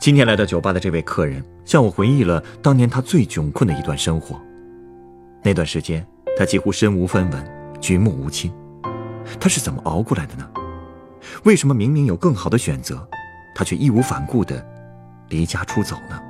[0.00, 4.40] 今天来到酒吧的这位客人，向我回忆了当年他最窘困的一段生活。
[5.42, 7.44] 那段时间，他几乎身无分文，
[7.80, 8.52] 举目无亲。
[9.40, 10.48] 他是怎么熬过来的呢？
[11.44, 13.06] 为什么明明有更好的选择，
[13.56, 14.64] 他却义无反顾的
[15.28, 16.20] 离家出走呢？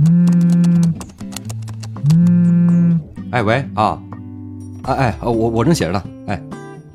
[0.00, 0.94] 嗯
[2.12, 4.02] 嗯，哎喂啊，
[4.82, 6.42] 哎哎，我我正写着呢，哎，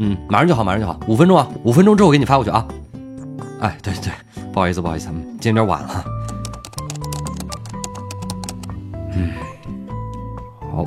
[0.05, 2.67] 嗯，马上就好，马上就好，五分钟啊，五分钟之后给你发过去啊。
[3.61, 4.11] 哎，对对，
[4.51, 5.07] 不好意思不好意思，
[5.39, 6.03] 今天有点晚了。
[9.13, 9.31] 嗯，
[10.69, 10.83] 好，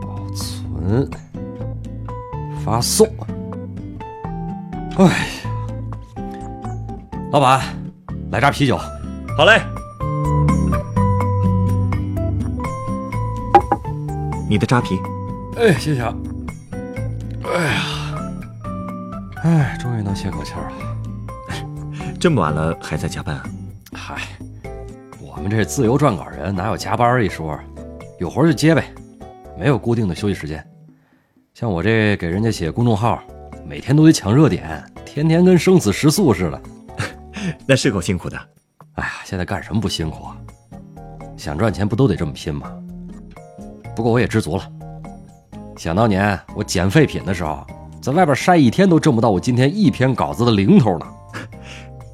[0.00, 1.10] 保存，
[2.64, 3.08] 发送。
[4.96, 5.12] 哎呀，
[7.32, 7.60] 老板，
[8.30, 8.78] 来扎啤酒。
[9.36, 9.60] 好嘞。
[14.48, 14.96] 你的扎啤。
[15.56, 16.14] 哎，谢谢啊。
[19.42, 20.72] 哎，终于能歇口气了。
[22.20, 23.44] 这么晚了还在加班啊？
[23.92, 24.16] 嗨，
[25.20, 27.58] 我们这自由撰稿人哪有加班一说？
[28.18, 28.84] 有活就接呗，
[29.58, 30.62] 没有固定的休息时间。
[31.54, 33.22] 像我这给人家写公众号，
[33.66, 36.62] 每天都得抢热点，天天跟生死时速似的。
[37.66, 38.38] 那是够辛苦的。
[38.96, 40.36] 哎呀，现在干什么不辛苦啊？
[41.38, 42.70] 想赚钱不都得这么拼吗？
[43.96, 44.70] 不过我也知足了。
[45.78, 47.66] 想当年我捡废品的时候，
[48.00, 51.06] 在外边晒一天都挣不到我今天一篇稿子的零头呢。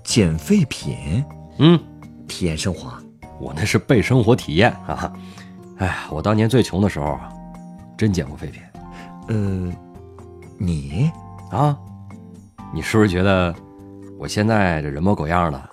[0.02, 1.24] 捡废品，
[1.58, 1.78] 嗯，
[2.26, 2.92] 体验生活。
[3.38, 5.12] 我那是被生活体验啊！
[5.78, 7.18] 哎呀，我当年最穷的时候，
[7.98, 8.62] 真捡过废品。
[9.28, 9.72] 呃，
[10.58, 11.10] 你
[11.50, 11.76] 啊，
[12.72, 13.54] 你是不是觉得
[14.18, 15.70] 我现在这人模狗样的，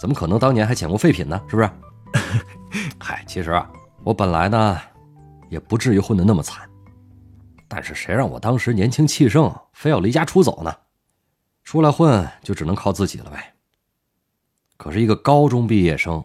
[0.00, 1.40] 怎么可能当年还捡过废品呢？
[1.48, 1.70] 是不是？
[2.98, 3.68] 嗨，其实啊，
[4.04, 4.78] 我本来呢，
[5.48, 6.62] 也不至于混得那么惨。
[7.68, 10.74] 但是谁让我当时年轻气盛，非要离家出走呢？
[11.62, 13.52] 出来混就只能靠自己了呗。
[14.78, 16.24] 可是，一个高中毕业生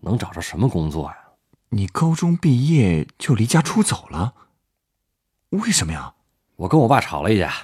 [0.00, 1.16] 能找着什么工作呀？
[1.70, 4.34] 你高中毕业就离家出走了？
[5.48, 6.12] 为什么呀？
[6.56, 7.54] 我跟我爸吵了一架，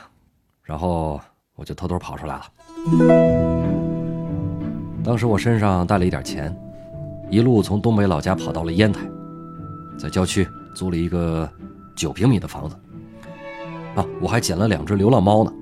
[0.62, 1.20] 然后
[1.54, 2.50] 我就偷偷跑出来了。
[5.04, 6.56] 当时我身上带了一点钱，
[7.30, 9.00] 一路从东北老家跑到了烟台，
[9.98, 11.46] 在郊区租了一个
[11.94, 12.78] 九平米的房子。
[13.94, 15.52] 啊，我还捡了两只流浪猫呢。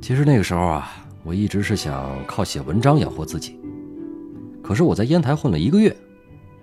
[0.00, 0.90] 其实那个时候啊，
[1.22, 3.58] 我一直是想靠写文章养活自己。
[4.62, 5.94] 可是我在烟台混了一个月，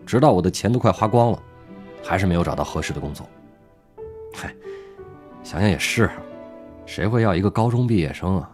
[0.06, 1.44] 直到我的钱都快花光了，
[2.04, 3.28] 还是没有找到合适的工作。
[4.34, 4.54] 嗨，
[5.44, 6.10] 想想也是，
[6.86, 8.50] 谁会要一个高中毕业生啊？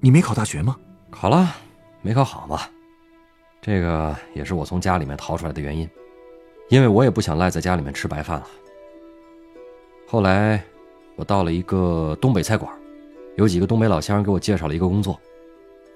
[0.00, 0.76] 你没考大学吗？
[1.10, 1.54] 考了，
[2.02, 2.60] 没考好嘛。
[3.60, 5.88] 这个也是我从家里面逃出来的原因，
[6.70, 8.46] 因为我也不想赖在家里面吃白饭了。
[10.10, 10.60] 后来，
[11.14, 12.68] 我到了一个东北菜馆，
[13.36, 15.16] 有几个东北老乡给我介绍了一个工作，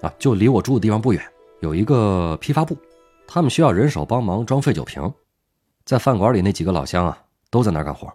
[0.00, 1.20] 啊，就离我住的地方不远，
[1.58, 2.78] 有一个批发部，
[3.26, 5.12] 他们需要人手帮忙装废酒瓶，
[5.84, 7.20] 在饭馆里那几个老乡啊
[7.50, 8.08] 都在那儿干活，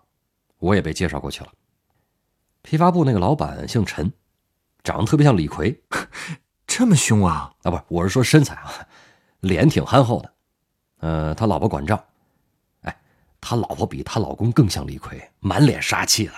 [0.60, 1.50] 我也被介绍过去了。
[2.62, 4.10] 批发部那个老板姓陈，
[4.86, 5.78] 长得特别像李逵，
[6.66, 7.52] 这么凶啊？
[7.64, 8.72] 啊，不是，我是说身材啊，
[9.42, 10.31] 脸挺憨厚的，
[11.02, 12.02] 呃，他老婆管账。
[13.42, 16.34] 他老婆比他老公更像李逵，满脸杀气了。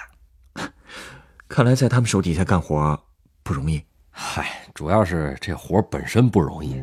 [1.48, 2.98] 看来在他们手底下干活
[3.44, 3.82] 不容易。
[4.10, 6.82] 嗨，主要是这活本身不容易。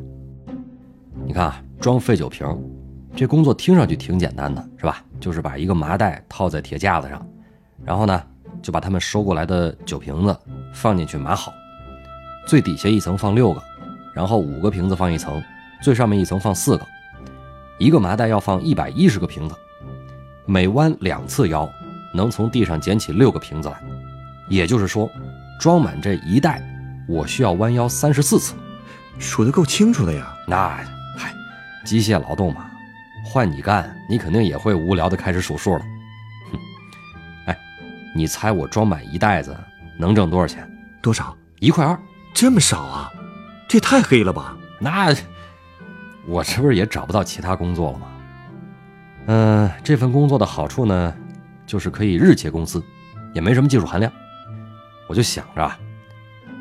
[1.27, 2.47] 你看啊，装废酒瓶，
[3.17, 5.05] 这工作听上去挺简单的，是吧？
[5.21, 7.27] 就是把一个麻袋套在铁架子上，
[7.85, 8.23] 然后呢，
[8.63, 10.39] 就把他们收过来的酒瓶子
[10.73, 11.53] 放进去码好，
[12.47, 13.63] 最底下一层放六个，
[14.15, 15.43] 然后五个瓶子放一层，
[15.83, 16.87] 最上面一层放四个，
[17.79, 19.55] 一个麻袋要放一百一十个瓶子。
[20.51, 21.71] 每弯两次腰，
[22.15, 23.79] 能从地上捡起六个瓶子来，
[24.49, 25.07] 也就是说，
[25.61, 26.63] 装满这一袋，
[27.07, 28.55] 我需要弯腰三十四次，
[29.19, 30.35] 数得够清楚的呀。
[30.47, 30.83] 那，
[31.19, 31.35] 嗨，
[31.85, 32.71] 机械劳动嘛，
[33.27, 35.81] 换你干，你肯定也会无聊的开始数数了。
[36.51, 36.59] 哼，
[37.45, 37.59] 哎，
[38.17, 39.55] 你猜我装满一袋子
[39.99, 40.67] 能挣多少钱？
[41.03, 41.37] 多少？
[41.61, 41.95] 一块二？
[42.33, 43.13] 这么少啊？
[43.69, 44.57] 这太黑了吧？
[44.81, 45.15] 那，
[46.27, 48.07] 我这不是也找不到其他工作了吗？
[49.31, 51.15] 嗯，这份工作的好处呢，
[51.67, 52.83] 就是可以日结工资，
[53.35, 54.11] 也没什么技术含量。
[55.07, 55.71] 我就想着，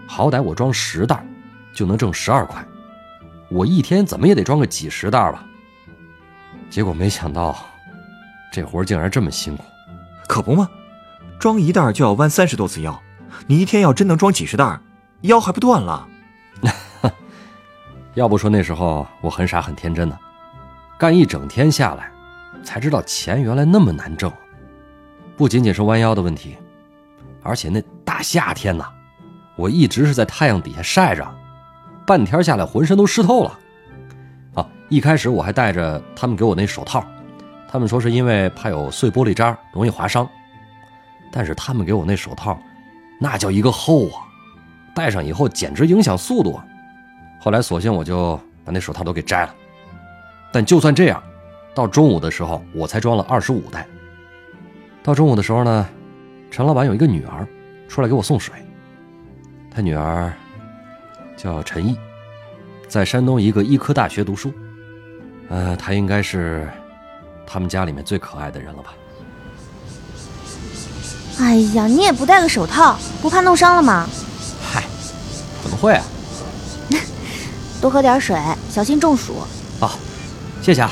[0.05, 1.25] 好歹我装十袋，
[1.73, 2.61] 就能挣十二块，
[3.49, 5.45] 我一天怎么也得装个几十袋吧。
[6.69, 7.57] 结果没想到，
[8.51, 9.63] 这活竟然这么辛苦。
[10.27, 10.69] 可不嘛，
[11.39, 13.01] 装一袋就要弯三十多次腰，
[13.47, 14.77] 你一天要真能装几十袋，
[15.21, 16.05] 腰还不断了。
[18.15, 20.19] 要不说那时候我很傻很天真呢，
[20.99, 22.11] 干一整天下来，
[22.63, 24.31] 才知道钱原来那么难挣。
[25.35, 26.57] 不仅仅是弯腰的问题，
[27.43, 28.85] 而且那大夏天呐，
[29.55, 31.25] 我一直是在太阳底下晒着，
[32.05, 33.59] 半天下来浑身都湿透了。
[34.55, 37.05] 啊，一开始我还戴着他们给我那手套，
[37.69, 40.27] 他们说是因为怕有碎玻璃渣容易划伤，
[41.31, 42.59] 但是他们给我那手套，
[43.19, 44.25] 那叫一个厚啊，
[44.95, 46.59] 戴上以后简直影响速度。
[47.39, 49.53] 后来索性我就把那手套都给摘了。
[50.51, 51.21] 但就算这样，
[51.77, 53.87] 到中午的时候我才装了二十五袋。
[55.03, 55.87] 到中午的时候呢，
[56.49, 57.47] 陈老板有一个女儿
[57.87, 58.55] 出来给我送水。
[59.69, 60.33] 他女儿
[61.37, 61.95] 叫陈毅，
[62.87, 64.51] 在山东一个医科大学读书。
[65.49, 66.67] 呃，她应该是
[67.45, 68.95] 他们家里面最可爱的人了吧？
[71.39, 74.09] 哎呀，你也不戴个手套，不怕弄伤了吗？
[74.59, 74.83] 嗨，
[75.61, 76.03] 怎么会啊？
[77.79, 78.35] 多喝点水，
[78.67, 79.35] 小心中暑。
[79.79, 79.99] 好，
[80.59, 80.89] 谢谢啊。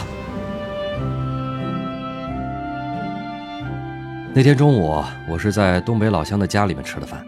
[4.37, 7.25] 那天中午，我是在东北老乡的家里面吃的饭。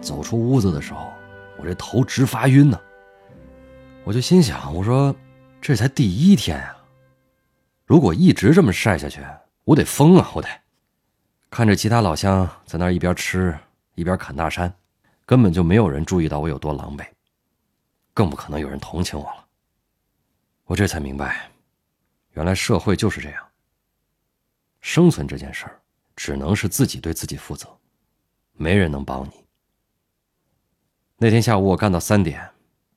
[0.00, 1.12] 走出屋子的时候，
[1.58, 2.80] 我这头直发晕呢。
[4.04, 5.12] 我就心想，我说
[5.60, 6.76] 这才第一天啊，
[7.86, 9.20] 如果一直这么晒下去，
[9.64, 10.30] 我得疯啊！
[10.32, 10.48] 我得
[11.50, 13.52] 看着其他老乡在那一边吃
[13.96, 14.72] 一边砍大山，
[15.24, 17.04] 根本就没有人注意到我有多狼狈，
[18.14, 19.44] 更不可能有人同情我了。
[20.66, 21.50] 我这才明白，
[22.34, 23.42] 原来社会就是这样。
[24.80, 25.80] 生存这件事儿。
[26.16, 27.68] 只能是自己对自己负责，
[28.54, 29.44] 没人能帮你。
[31.18, 32.50] 那天下午我干到三点，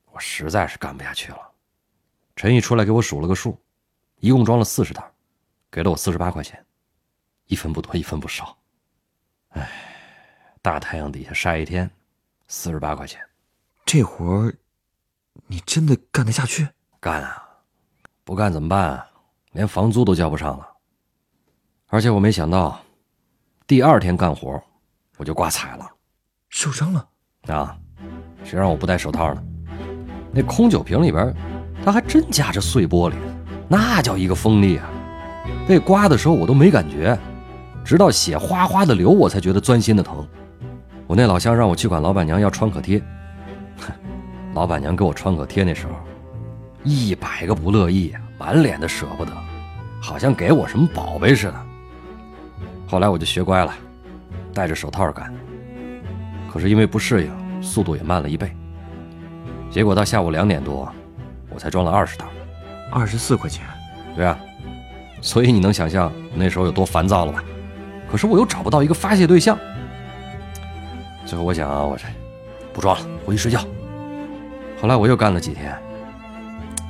[0.06, 1.38] 我实在是干不下去了。
[2.34, 3.58] 陈毅出来给我数了个数，
[4.16, 5.12] 一共装了四十袋，
[5.70, 6.64] 给了我四十八块钱，
[7.46, 8.56] 一分不多，一分不少。
[9.50, 9.68] 唉，
[10.62, 11.90] 大太阳底下晒一天，
[12.48, 13.20] 四十八块钱，
[13.84, 14.54] 这活儿
[15.46, 16.66] 你真的干得下去？
[16.98, 17.48] 干啊！
[18.24, 19.06] 不干怎么办？
[19.52, 20.76] 连房租都交不上了。
[21.88, 22.82] 而且我没想到。
[23.70, 24.60] 第二天干活，
[25.16, 25.88] 我就挂彩了，
[26.48, 27.06] 受伤了
[27.46, 27.78] 啊！
[28.42, 29.40] 谁让我不戴手套呢？
[30.32, 31.32] 那空酒瓶里边，
[31.84, 33.14] 它还真夹着碎玻璃，
[33.68, 34.90] 那叫一个锋利啊！
[35.68, 37.16] 被刮的时候我都没感觉，
[37.84, 40.26] 直到血哗哗的流，我才觉得钻心的疼。
[41.06, 43.00] 我那老乡让我去管老板娘要创可贴，
[43.78, 43.92] 哼，
[44.52, 45.92] 老板娘给我创可贴那时候，
[46.82, 49.30] 一百个不乐意，满脸的舍不得，
[50.02, 51.66] 好像给我什么宝贝似的。
[52.90, 53.72] 后来我就学乖了，
[54.52, 55.32] 戴着手套干。
[56.52, 58.50] 可是因为不适应，速度也慢了一倍。
[59.70, 60.92] 结果到下午两点多，
[61.50, 62.24] 我才装了二十袋，
[62.90, 63.64] 二十四块钱。
[64.16, 64.36] 对啊，
[65.20, 67.44] 所以你能想象那时候有多烦躁了吧？
[68.10, 69.56] 可是我又找不到一个发泄对象。
[71.24, 72.06] 最后我想，啊我这
[72.72, 73.64] 不装了，回去睡觉。
[74.82, 75.78] 后来我又干了几天，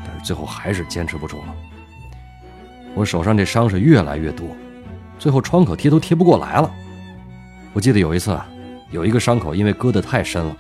[0.07, 1.55] 但是最后还是坚持不住了。
[2.95, 4.49] 我手上这伤是越来越多。
[5.21, 6.69] 最后创可贴都贴不过来了。
[7.75, 8.37] 我记得有一次，
[8.91, 10.57] 有一个伤口因为割得太深了，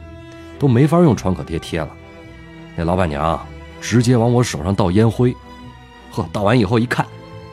[0.59, 1.91] 都没法用创可贴贴了。
[2.76, 3.45] 那老板娘
[3.81, 5.35] 直接往我手上倒烟灰，
[6.12, 7.05] 呵，倒完以后一看，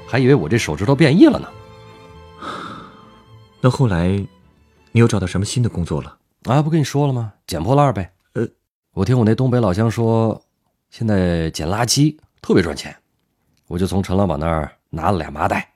[0.06, 1.48] 还以为我这手指头变异了呢。
[3.62, 4.10] 那后来，
[4.92, 6.18] 你又找到什么新的工作了？
[6.44, 7.34] 啊，不跟你说了吗？
[7.48, 8.12] 捡破烂呗。
[8.34, 8.46] 呃，
[8.94, 10.40] 我听我那东北老乡说，
[10.92, 12.96] 现在捡垃圾特别赚钱，
[13.68, 15.74] 我就从陈老板那儿拿了俩麻袋。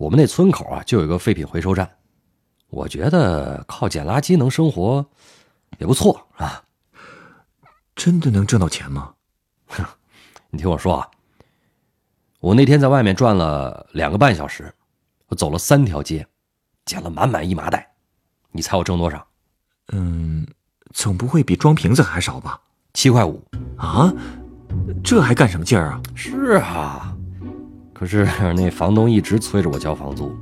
[0.00, 1.98] 我们那村口啊，就有个废品回收站，
[2.70, 5.04] 我觉得靠捡垃圾能生活，
[5.76, 6.64] 也不错啊。
[7.94, 9.12] 真的能挣到钱吗？
[9.66, 9.84] 哼，
[10.48, 11.06] 你听我说啊，
[12.40, 14.72] 我那天在外面转了两个半小时，
[15.26, 16.26] 我走了三条街，
[16.86, 17.92] 捡了满满一麻袋，
[18.52, 19.26] 你猜我挣多少？
[19.92, 20.46] 嗯，
[20.94, 22.58] 总不会比装瓶子还少吧？
[22.94, 23.44] 七块五
[23.76, 24.10] 啊，
[25.04, 26.00] 这还干什么劲儿啊？
[26.14, 27.09] 是啊。
[28.00, 28.26] 可是
[28.56, 30.34] 那房东一直催着我交房租，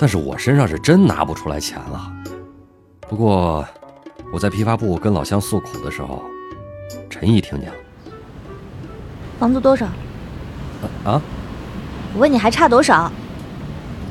[0.00, 2.10] 但是我身上是真拿不出来钱了。
[3.06, 3.62] 不过
[4.32, 6.24] 我在批发部跟老乡诉苦的时候，
[7.10, 7.74] 陈毅听见了。
[9.38, 9.84] 房租多少？
[11.04, 11.20] 啊？
[12.14, 13.12] 我问你还差多少？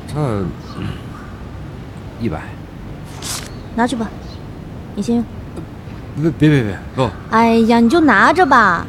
[0.08, 0.20] 差
[2.22, 2.44] 一百。
[3.76, 4.08] 拿去吧，
[4.94, 5.26] 你先用。
[6.22, 7.10] 别别别别不！
[7.32, 8.86] 哎呀，你就拿着吧，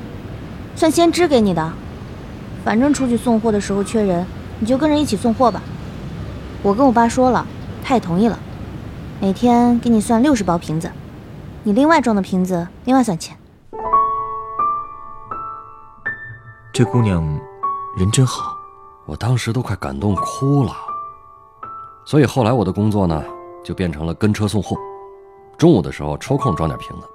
[0.76, 1.73] 算先支给你的。
[2.64, 4.26] 反正出去送货的时候缺人，
[4.59, 5.62] 你就跟着一起送货吧。
[6.62, 7.47] 我跟我爸说了，
[7.83, 8.38] 他也同意了。
[9.21, 10.90] 每天给你算六十包瓶子，
[11.62, 13.37] 你另外装的瓶子另外算钱。
[16.73, 17.23] 这姑娘
[17.97, 18.56] 人真好，
[19.06, 20.73] 我当时都快感动哭了。
[22.06, 23.23] 所以后来我的工作呢，
[23.62, 24.75] 就变成了跟车送货，
[25.59, 27.06] 中午的时候抽空装点瓶子。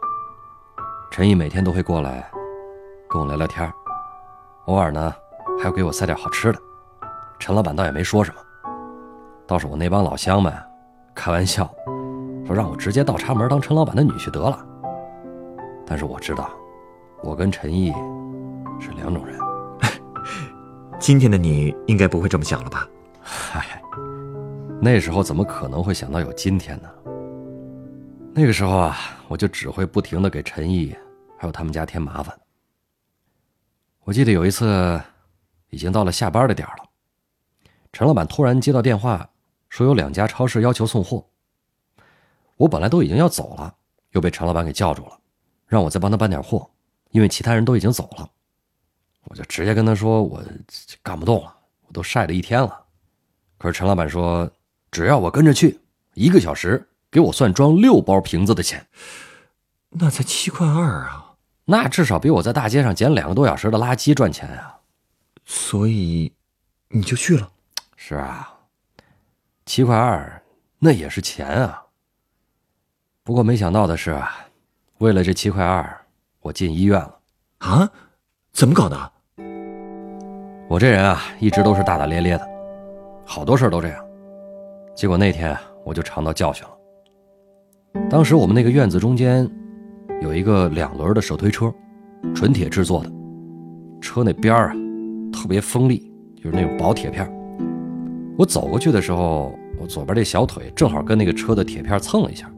[1.11, 2.29] 陈毅每天都会过来
[3.09, 3.71] 跟我聊聊天
[4.65, 5.13] 偶尔呢
[5.59, 6.59] 还要给我塞点好吃的。
[7.37, 8.41] 陈老板倒也没说什么，
[9.45, 10.53] 倒是我那帮老乡们
[11.13, 11.69] 开玩笑
[12.45, 14.65] 说让我直接倒插门当陈老板的女婿得了。
[15.85, 16.49] 但是我知道，
[17.21, 17.91] 我跟陈毅
[18.79, 19.37] 是两种人。
[20.99, 22.87] 今天的你应该不会这么想了吧？
[23.21, 23.81] 嗨，
[24.81, 26.89] 那时候怎么可能会想到有今天呢？
[28.33, 28.97] 那个时候啊，
[29.27, 30.95] 我就只会不停的给陈毅
[31.37, 32.37] 还有他们家添麻烦。
[34.03, 34.99] 我记得有一次，
[35.69, 36.89] 已经到了下班的点了，
[37.91, 39.29] 陈老板突然接到电话，
[39.69, 41.25] 说有两家超市要求送货。
[42.57, 43.73] 我本来都已经要走了，
[44.11, 45.19] 又被陈老板给叫住了，
[45.67, 46.69] 让我再帮他搬点货，
[47.11, 48.29] 因为其他人都已经走了。
[49.25, 50.43] 我就直接跟他说：“我
[51.03, 51.55] 干不动了，
[51.87, 52.85] 我都晒了一天了。”
[53.59, 54.49] 可是陈老板说
[54.89, 55.79] ：“只要我跟着去，
[56.15, 58.87] 一个小时给我算装六包瓶子的钱。”
[59.91, 61.35] 那才七块二啊！
[61.65, 64.78] 那至少比我在大街上捡两个多小时的垃圾赚钱呀。
[65.51, 66.31] 所以，
[66.89, 67.49] 你就去了？
[67.95, 68.55] 是啊，
[69.65, 70.39] 七块二，
[70.77, 71.83] 那也是钱啊。
[73.23, 74.15] 不过没想到的是，
[74.99, 76.05] 为了这七块二，
[76.41, 77.19] 我进医院了。
[77.57, 77.89] 啊？
[78.53, 79.11] 怎么搞的？
[80.67, 82.47] 我这人啊，一直都是大大咧咧的，
[83.25, 84.05] 好多事都这样。
[84.95, 86.77] 结果那天我就尝到教训了。
[88.07, 89.49] 当时我们那个院子中间
[90.21, 91.73] 有一个两轮的手推车，
[92.35, 93.11] 纯铁制作的，
[93.99, 94.75] 车那边啊
[95.31, 97.29] 特别锋利，就是那种薄铁片。
[98.37, 102.49] 我走过去的时候，我左边这小腿正好跟那个车的铁片蹭了一下。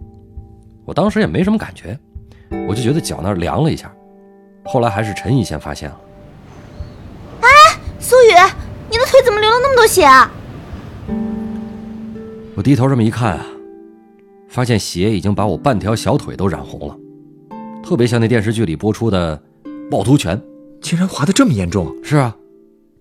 [0.85, 1.97] 我当时也没什么感觉，
[2.67, 3.91] 我就觉得脚那儿凉了一下。
[4.65, 5.99] 后来还是陈毅先发现了。
[7.41, 7.47] 哎
[7.99, 8.33] 苏雨，
[8.89, 10.31] 你的腿怎么流了那么多血啊？
[12.55, 13.45] 我低头这么一看啊，
[14.49, 16.97] 发现血已经把我半条小腿都染红了，
[17.81, 19.41] 特别像那电视剧里播出的
[19.89, 20.39] 趵突泉。
[20.81, 21.95] 竟然划得这么严重？
[22.03, 22.35] 是啊，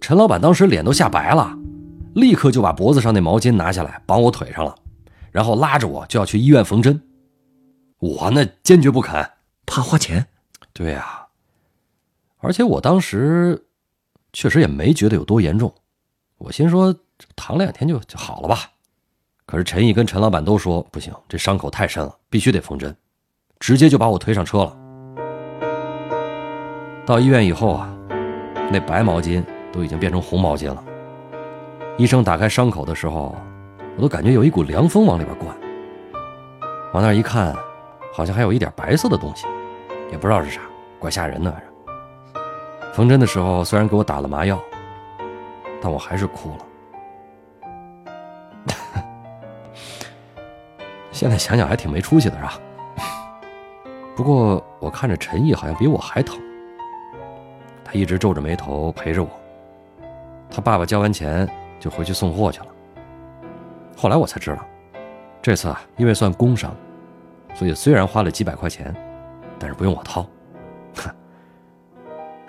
[0.01, 1.57] 陈老板当时脸都吓白了，
[2.15, 4.75] 立刻就把脖子上那毛巾拿下来绑我腿上了，
[5.31, 7.01] 然后拉着我就要去医院缝针。
[7.99, 9.31] 我那坚决不肯，
[9.67, 10.27] 怕花钱。
[10.73, 11.27] 对呀，
[12.39, 13.67] 而且我当时。
[14.33, 15.75] 确实也没觉得有多严重，
[16.39, 16.95] 我心说
[17.35, 18.71] 躺两天就就好了吧。
[19.45, 22.97] 可是陈毅跟陈老板都说不行，这伤口太深了，必须得缝针，
[23.59, 24.77] 直接就把我推上车了。
[27.05, 27.93] 到医院以后啊，
[28.71, 30.85] 那白毛巾都已经变成红毛巾了。
[31.97, 33.37] 医生打开伤口的时候，
[33.97, 35.55] 我都感觉有一股凉风往里边灌。
[36.93, 37.55] 往那一看，
[38.13, 39.47] 好像还有一点白色的东西，
[40.11, 40.61] 也不知道是啥，
[40.99, 41.55] 怪吓人的。
[42.93, 44.61] 缝针的时候，虽然给我打了麻药，
[45.81, 46.67] 但我还是哭了。
[51.13, 52.59] 现在想想还挺没出息的，是吧？
[54.17, 56.39] 不过我看着陈毅好像比我还疼，
[57.85, 59.31] 他一直皱着眉头陪着我。
[60.51, 62.67] 他爸爸交完钱就回去送货去了。
[63.97, 64.67] 后来我才知道，
[65.41, 66.75] 这次啊，因为算工伤，
[67.55, 68.95] 所以虽然花了几百块钱，
[69.59, 70.23] 但是不用我掏。
[70.97, 71.11] 哼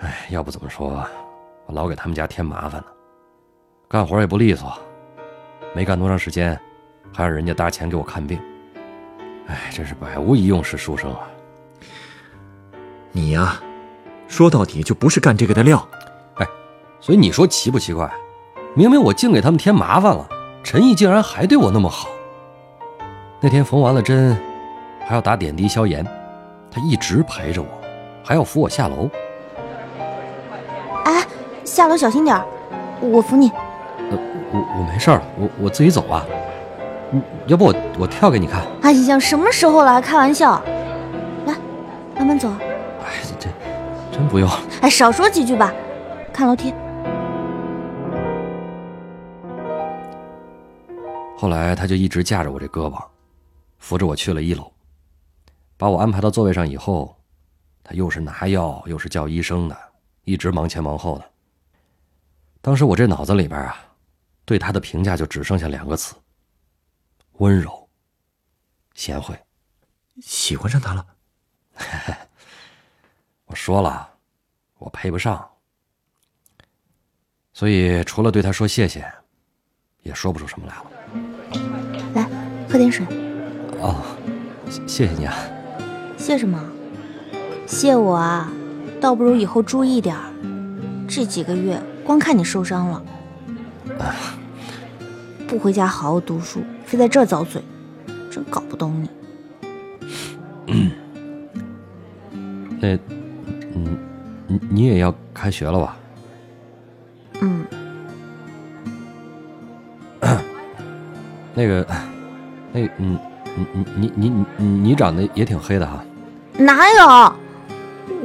[0.00, 1.06] 哎，要不怎么说，
[1.66, 2.86] 我老给他们家添麻烦呢？
[3.88, 4.72] 干活也不利索，
[5.74, 6.58] 没干多长时间，
[7.14, 8.40] 还让人家搭钱给我看病。
[9.46, 11.28] 哎，真是百无一用是书生啊！
[13.10, 13.60] 你呀，
[14.26, 15.86] 说到底就不是干这个的料。
[17.02, 18.10] 哎，所以你说奇不奇怪？
[18.74, 20.26] 明明我净给他们添麻烦了，
[20.62, 22.08] 陈毅竟然还对我那么好。
[23.40, 24.36] 那天缝完了针，
[25.04, 26.06] 还要打点滴消炎，
[26.70, 27.68] 他一直陪着我，
[28.24, 29.10] 还要扶我下楼。
[31.04, 31.26] 哎
[31.64, 32.40] 下楼小心点
[33.00, 33.50] 我扶你。
[33.98, 34.18] 呃，
[34.52, 36.24] 我我没事了，我我自己走吧。
[37.10, 38.62] 嗯，要不我我跳给你看。
[38.80, 40.62] 哎呀，什么时候了还开玩笑？
[41.46, 41.54] 来，
[42.16, 42.48] 慢慢走。
[43.04, 43.48] 哎，这
[44.10, 44.48] 真不用。
[44.80, 45.72] 哎，少说几句吧。
[46.32, 46.72] 看楼梯。
[51.42, 53.04] 后来他就一直架着我这胳膊，
[53.80, 54.72] 扶着我去了一楼，
[55.76, 57.20] 把我安排到座位上以后，
[57.82, 59.76] 他又是拿药又是叫医生的，
[60.22, 61.28] 一直忙前忙后的。
[62.60, 63.76] 当时我这脑子里边啊，
[64.44, 66.14] 对他的评价就只剩下两个词：
[67.38, 67.88] 温柔、
[68.94, 69.36] 贤惠。
[70.20, 71.04] 喜欢上他了？
[73.46, 74.08] 我说了，
[74.78, 75.50] 我配不上，
[77.52, 79.12] 所以除了对他说谢谢，
[80.02, 80.91] 也说不出什么来了。
[82.82, 83.06] 来，喝点水。
[83.80, 83.94] 哦，
[84.86, 85.34] 谢谢你啊。
[86.16, 86.58] 谢什么？
[87.66, 88.50] 谢我啊，
[89.00, 90.22] 倒不如以后注意点儿。
[91.08, 93.02] 这几个月光看你受伤了，
[95.46, 97.62] 不回家好好读书，非在这儿遭罪，
[98.30, 99.10] 真搞不懂你。
[102.80, 102.98] 那，
[103.74, 103.98] 嗯，
[104.46, 105.96] 你你也要开学了吧？
[107.40, 107.64] 嗯，
[111.54, 111.86] 那个，
[112.72, 113.18] 那，嗯，
[113.56, 116.02] 你你你你你你长得也挺黑的哈。
[116.56, 117.34] 哪有？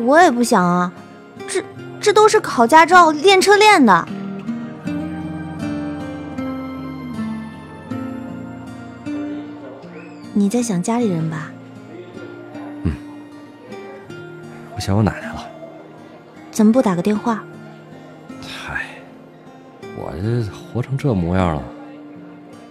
[0.05, 0.91] 我也不想啊，
[1.47, 1.63] 这
[1.99, 4.07] 这都是考驾照练车练的。
[10.33, 11.51] 你在想家里人吧？
[12.83, 12.91] 嗯
[14.75, 15.43] 我想我奶奶了。
[16.51, 17.43] 怎么不打个电话？
[18.41, 18.85] 嗨，
[19.95, 21.63] 我这活成这模样了，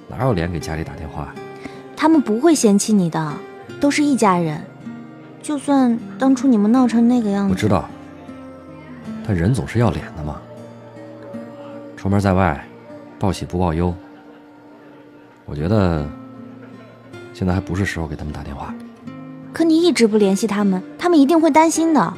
[0.08, 1.34] 哪有脸给家里打电话？
[1.96, 3.32] 他们不会嫌弃你的，
[3.80, 4.60] 都是一家人。
[5.42, 7.88] 就算当初你们闹成那个样子，我知道，
[9.26, 10.40] 但人总是要脸的嘛。
[11.96, 12.66] 出门在外，
[13.18, 13.94] 报喜不报忧。
[15.44, 16.06] 我觉得
[17.32, 18.74] 现在还不是时候给他们打电话。
[19.52, 22.12] 可你一直不联系他们，他们一定会担心的。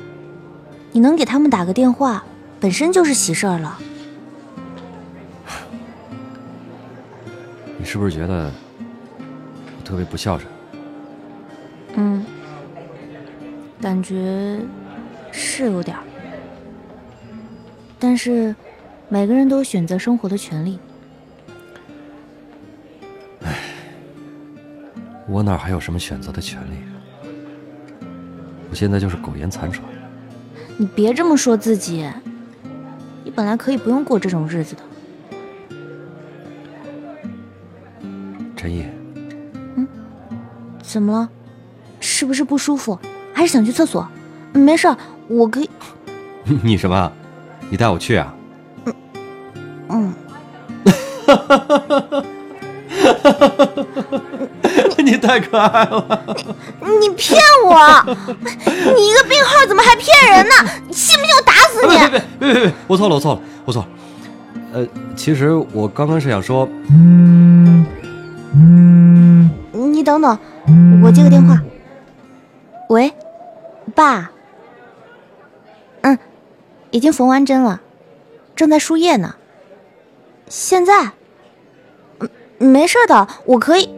[0.91, 2.25] 你能给他们打个电话，
[2.59, 3.79] 本身就是喜事儿了。
[7.79, 8.68] 你是不是觉得我
[9.89, 10.53] 特别不孝顺？
[11.97, 12.23] 嗯，
[13.81, 14.61] 感觉
[15.33, 16.03] 是有点儿。
[17.99, 18.55] 但是
[19.09, 20.79] 每个人都有选择生活的权利。
[25.27, 26.75] 我哪还有什么选择的权利？
[28.69, 29.83] 我现在就是苟延残喘。
[30.77, 32.07] 你别这么说自己，
[33.25, 34.83] 你本来可以不用过这种日子的。
[40.89, 41.29] 怎么了？
[42.01, 42.99] 是不是不舒服？
[43.35, 44.09] 还是想去厕所？
[44.55, 44.97] 没事儿，
[45.29, 45.69] 我可以。
[46.65, 47.13] 你什么？
[47.69, 48.35] 你带我去啊？
[49.91, 50.15] 嗯，
[55.05, 56.25] 你太可爱了！
[57.01, 57.77] 你骗我！
[58.07, 60.55] 你一个病号怎么还骗人呢？
[60.87, 62.19] 你信不信我打死别别你？
[62.39, 62.73] 别别别！
[62.87, 63.89] 我错了，我错了，我错了。
[64.73, 67.85] 呃，其实我刚刚是想说，嗯
[69.73, 70.39] 你等等，
[71.03, 71.61] 我接个电话。
[72.89, 73.13] 喂，
[73.95, 74.31] 爸。
[76.03, 76.19] 嗯，
[76.91, 77.81] 已经缝完针了，
[78.55, 79.35] 正在输液呢。
[80.49, 81.13] 现在？
[82.21, 82.29] 嗯，
[82.59, 83.89] 没事的，我可以。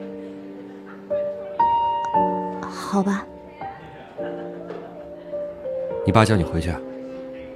[2.62, 3.24] 好吧，
[6.04, 6.74] 你爸叫你回去，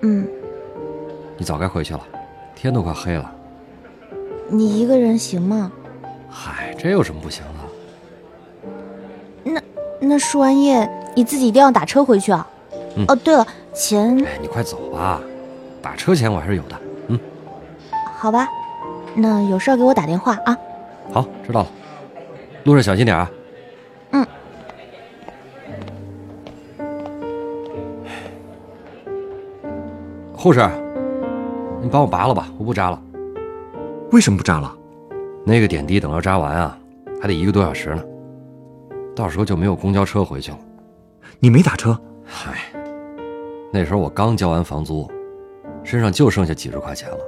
[0.02, 0.28] 嗯，
[1.36, 2.00] 你早该回去了，
[2.54, 3.34] 天都快黑了。
[4.48, 5.72] 你一个人行吗？
[6.30, 7.53] 嗨，这有什么不行的？
[10.04, 12.46] 那那输完液，你自己一定要打车回去啊。
[12.96, 15.20] 嗯哦，对了，钱哎，你快走吧，
[15.80, 16.76] 打车钱我还是有的。
[17.08, 17.18] 嗯，
[18.18, 18.46] 好吧，
[19.14, 20.56] 那有事给我打电话啊。
[21.10, 21.66] 好，知道了，
[22.64, 23.30] 路上小心点啊。
[24.12, 24.26] 嗯。
[30.36, 30.60] 护士，
[31.80, 33.02] 你帮我拔了吧，我不扎了。
[34.12, 34.72] 为什么不扎了？
[35.46, 36.78] 那个点滴等要扎完啊，
[37.20, 38.02] 还得一个多小时呢，
[39.14, 40.58] 到时候就没有公交车回去了。
[41.38, 41.98] 你没打车？
[42.24, 42.72] 嗨，
[43.72, 45.10] 那时候我刚交完房租，
[45.82, 47.18] 身上就剩下几十块钱了，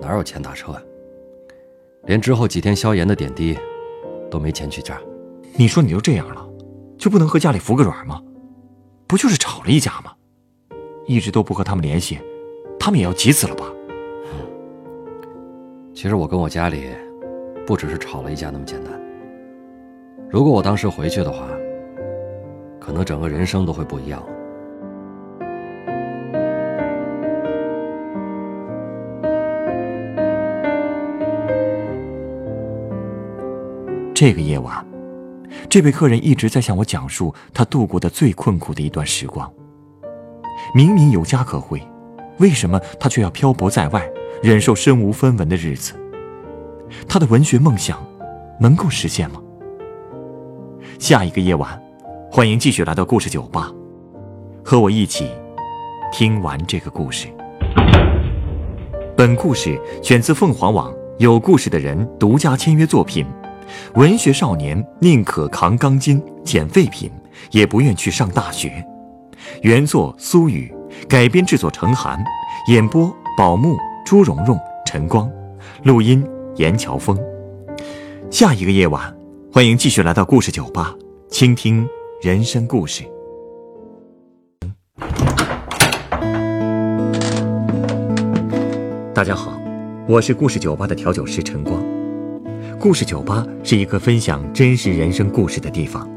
[0.00, 0.82] 哪有钱打车呀、
[2.04, 3.56] 连之后几天消炎的点滴
[4.30, 4.98] 都没钱去扎。
[5.54, 6.48] 你说你都这样了，
[6.96, 8.20] 就不能和家里服个软吗？
[9.06, 10.12] 不就是吵了一架吗？
[11.06, 12.18] 一直都不和他们联系，
[12.78, 13.66] 他们也要急死了吧？
[15.94, 16.86] 其实我跟我家里
[17.66, 19.01] 不只是吵了一架那么简单。
[20.32, 21.46] 如果我当时回去的话，
[22.80, 24.24] 可能整个人生都会不一样。
[34.14, 34.82] 这个夜晚，
[35.68, 39.52] 这位客人一直在向我讲述他度过的最困苦的一段时光。
[40.74, 41.86] 明明有家可回，
[42.38, 44.10] 为什么他却要漂泊在外，
[44.42, 45.92] 忍受身无分文的日子？
[47.06, 48.02] 他的文学梦想
[48.58, 49.38] 能够实现吗？
[51.02, 51.82] 下一个夜晚，
[52.30, 53.68] 欢迎继续来到故事酒吧，
[54.64, 55.28] 和我一起
[56.12, 57.26] 听完这个故事。
[59.16, 63.26] 本故事选自凤凰网有故事的人独家签约作品。
[63.96, 67.10] 文学少年宁可扛钢筋捡废品，
[67.50, 68.72] 也不愿去上大学。
[69.62, 70.72] 原作苏雨，
[71.08, 72.16] 改编制作陈寒，
[72.68, 75.28] 演播宝木、朱蓉蓉、陈光，
[75.82, 77.18] 录音严乔峰。
[78.30, 79.12] 下一个夜晚，
[79.54, 80.96] 欢迎继续来到故事酒吧，
[81.28, 81.86] 倾听
[82.22, 83.04] 人生故事。
[89.12, 89.60] 大家好，
[90.08, 91.84] 我是故事酒吧的调酒师陈光。
[92.80, 96.10] 故事酒吧是一个分享真实人生故事的地方。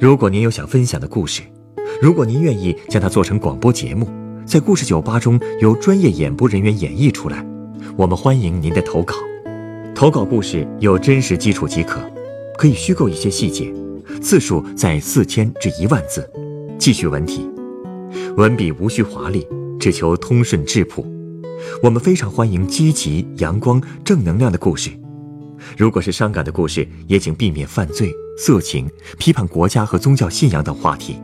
[0.00, 1.42] 如果您有想分享的故事，
[2.00, 4.08] 如果您愿意将它做成广播节目，
[4.46, 7.44] 在故事酒吧中由专业演播人员演绎出来，
[7.94, 9.14] 我们欢迎您的投稿。
[9.94, 12.00] 投稿故事有真实基础即可。
[12.56, 13.72] 可以虚构一些细节，
[14.20, 16.28] 字数在四千至一万字，
[16.78, 17.48] 记叙文体，
[18.36, 19.46] 文笔无需华丽，
[19.78, 21.06] 只求通顺质朴。
[21.82, 24.90] 我们非常欢迎积极、阳光、正能量的故事。
[25.76, 28.88] 如果是伤感的故事，也请避免犯罪、色情、
[29.18, 31.16] 批判国家和宗教信仰等话题。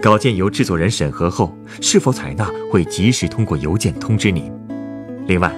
[0.00, 4.52] 稿件由制作人审核后，是否采纳会及时通过邮件通知您。
[5.26, 5.50] 另外，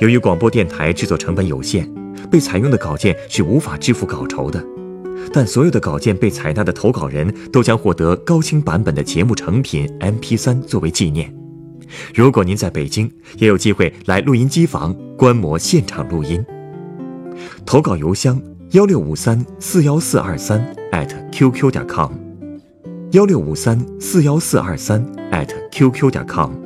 [0.00, 1.90] 由于广播电台制作成本有限，
[2.30, 4.62] 被采用的稿件是无法支付稿酬的。
[5.32, 11.34] 但所有的稿件被采纳的投稿人都将获得高清版本的节目成品 MP3 作为纪念。
[12.14, 16.44] 如果您在北京，也有机会来录音机房观摩现场录音。
[17.64, 18.40] 投稿邮箱：
[18.72, 20.74] 幺六五三四幺四二三
[21.32, 22.12] @QQ 点 com，
[23.12, 25.04] 幺六五三四幺四二三
[25.72, 26.65] @QQ 点 com。